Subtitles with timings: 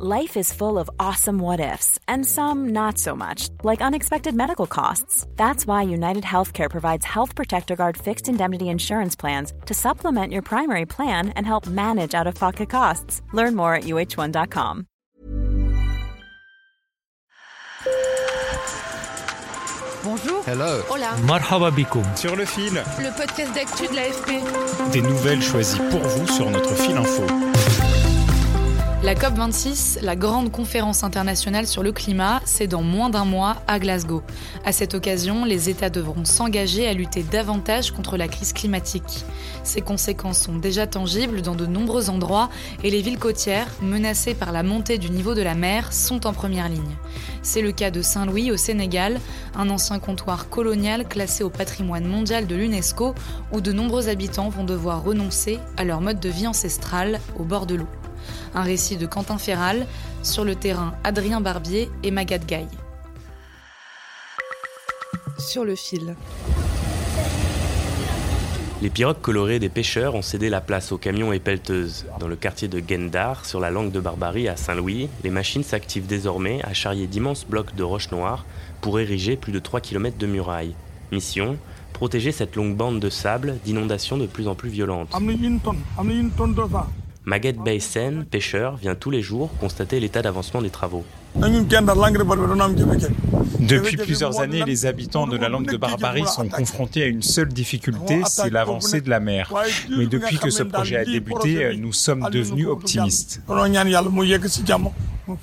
[0.00, 4.68] Life is full of awesome what ifs, and some not so much, like unexpected medical
[4.68, 5.26] costs.
[5.34, 10.42] That's why United Healthcare provides Health Protector Guard fixed indemnity insurance plans to supplement your
[10.42, 13.22] primary plan and help manage out of pocket costs.
[13.32, 14.86] Learn more at uh1.com.
[20.04, 20.42] Bonjour.
[20.44, 20.80] Hello.
[20.88, 21.16] Hola.
[21.26, 22.04] Marhaba bikoum.
[22.14, 22.72] Sur le fil.
[23.00, 24.92] Le podcast d'actu de l'AFP.
[24.92, 27.26] Des nouvelles choisies pour vous sur notre fil info.
[29.04, 33.78] La COP26, la grande conférence internationale sur le climat, c'est dans moins d'un mois à
[33.78, 34.24] Glasgow.
[34.64, 39.24] À cette occasion, les États devront s'engager à lutter davantage contre la crise climatique.
[39.62, 42.50] Ses conséquences sont déjà tangibles dans de nombreux endroits
[42.82, 46.32] et les villes côtières, menacées par la montée du niveau de la mer, sont en
[46.32, 46.96] première ligne.
[47.42, 49.20] C'est le cas de Saint-Louis au Sénégal,
[49.54, 53.14] un ancien comptoir colonial classé au patrimoine mondial de l'UNESCO,
[53.52, 57.66] où de nombreux habitants vont devoir renoncer à leur mode de vie ancestral au bord
[57.66, 57.88] de l'eau.
[58.54, 59.86] Un récit de Quentin Ferral,
[60.22, 62.68] sur le terrain Adrien Barbier et Magat Gaille.
[65.38, 66.16] Sur le fil.
[68.80, 72.06] Les pirogues colorées des pêcheurs ont cédé la place aux camions et pelleteuses.
[72.20, 76.06] Dans le quartier de Gendar, sur la langue de Barbarie à Saint-Louis, les machines s'activent
[76.06, 78.44] désormais à charrier d'immenses blocs de roches noires
[78.80, 80.74] pour ériger plus de 3 km de murailles.
[81.10, 81.58] Mission
[81.92, 85.12] protéger cette longue bande de sable d'inondations de plus en plus violentes.
[87.28, 91.04] Maguette Baysen, pêcheur, vient tous les jours constater l'état d'avancement des travaux.
[93.60, 97.48] Depuis plusieurs années, les habitants de la langue de Barbarie sont confrontés à une seule
[97.48, 99.52] difficulté, c'est l'avancée de la mer.
[99.94, 103.42] Mais depuis que ce projet a débuté, nous sommes devenus optimistes.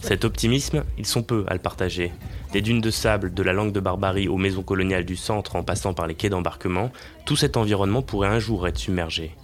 [0.01, 2.11] Cet optimisme, ils sont peu à le partager.
[2.51, 5.61] Des dunes de sable de la langue de Barbarie aux maisons coloniales du centre en
[5.61, 6.91] passant par les quais d'embarquement,
[7.27, 9.35] tout cet environnement pourrait un jour être submergé.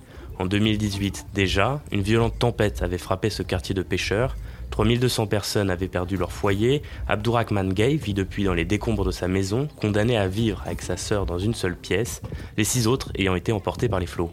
[0.42, 4.36] En 2018 déjà, une violente tempête avait frappé ce quartier de pêcheurs.
[4.72, 6.82] 3200 personnes avaient perdu leur foyer.
[7.08, 10.98] Abdourahman Gay vit depuis dans les décombres de sa maison, condamné à vivre avec sa
[10.98, 12.24] sœur dans une seule pièce,
[12.58, 14.32] les six autres ayant été emportés par les flots.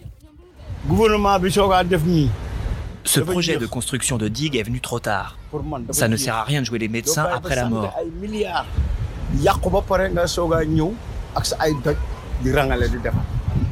[3.05, 5.37] Ce projet de construction de digue est venu trop tard.
[5.91, 7.95] Ça ne sert à rien de jouer les médecins après la mort.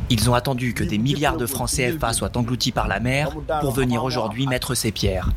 [0.08, 3.30] Ils ont attendu que des milliards de francs CFA soient engloutis par la mer
[3.60, 5.30] pour venir aujourd'hui mettre ces pierres.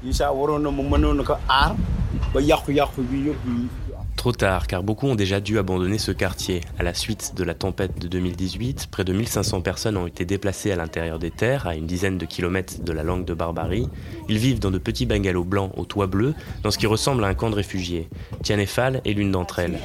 [4.15, 6.59] Trop tard, car beaucoup ont déjà dû abandonner ce quartier.
[6.77, 10.73] À la suite de la tempête de 2018, près de 1500 personnes ont été déplacées
[10.73, 13.87] à l'intérieur des terres, à une dizaine de kilomètres de la langue de Barbarie.
[14.27, 17.27] Ils vivent dans de petits bungalows blancs aux toits bleus, dans ce qui ressemble à
[17.27, 18.09] un camp de réfugiés.
[18.43, 19.79] Tianefal est l'une d'entre elles.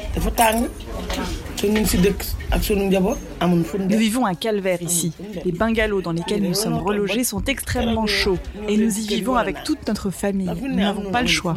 [3.79, 5.13] Nous vivons un calvaire ici.
[5.45, 8.39] Les bungalows dans lesquels nous sommes relogés sont extrêmement chauds
[8.69, 10.51] et nous y vivons avec toute notre famille.
[10.63, 11.57] Nous n'avons pas le choix.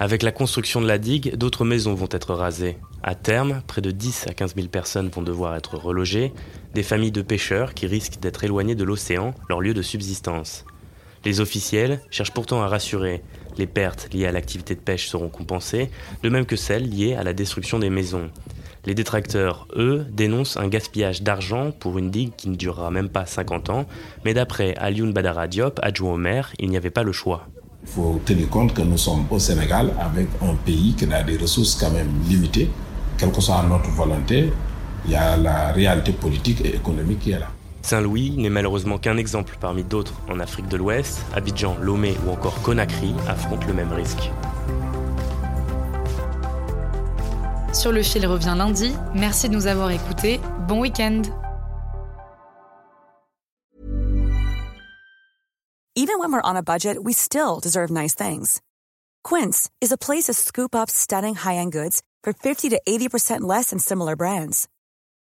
[0.00, 2.76] Avec la construction de la digue, d'autres maisons vont être rasées.
[3.02, 6.32] À terme, près de 10 à 15 000 personnes vont devoir être relogées,
[6.74, 10.64] des familles de pêcheurs qui risquent d'être éloignées de l'océan, leur lieu de subsistance.
[11.24, 13.22] Les officiels cherchent pourtant à rassurer.
[13.58, 15.90] Les pertes liées à l'activité de pêche seront compensées,
[16.22, 18.30] de même que celles liées à la destruction des maisons.
[18.86, 23.24] Les détracteurs, eux, dénoncent un gaspillage d'argent pour une digue qui ne durera même pas
[23.24, 23.86] 50 ans,
[24.24, 27.46] mais d'après Alioune Badara Diop, adjoint au maire, il n'y avait pas le choix.
[27.82, 31.36] Il faut tenir compte que nous sommes au Sénégal avec un pays qui a des
[31.36, 32.70] ressources quand même limitées.
[33.16, 34.50] Quelle que soit notre volonté,
[35.06, 37.48] il y a la réalité politique et économique qui est là.
[37.84, 41.20] Saint-Louis n'est malheureusement qu'un exemple parmi d'autres en Afrique de l'Ouest.
[41.34, 44.30] Abidjan, Lomé ou encore Conakry affrontent le même risque.
[47.74, 48.94] Sur le fil revient lundi.
[49.14, 50.40] Merci de nous avoir écoutés.
[50.66, 51.22] Bon week-end.
[55.94, 58.62] Even when we're on a budget, we still deserve nice things.
[59.22, 63.70] Quince is a place to scoop up stunning high-end goods for 50 to 80% less
[63.70, 64.68] than similar brands.